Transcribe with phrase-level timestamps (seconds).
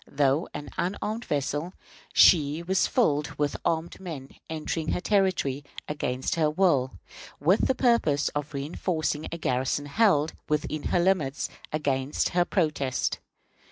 [0.09, 1.73] Though an unarmed vessel,
[2.11, 6.93] she was filled with armed men entering her territory against her will,
[7.39, 13.19] with the purpose of reënforcing a garrison held, within her limits, against her protest.